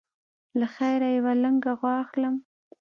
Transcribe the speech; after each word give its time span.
له 0.59 0.67
خیره 0.75 1.07
یوه 1.17 1.33
لنګه 1.43 1.71
غوا 1.79 1.93
اخلم. 2.03 2.35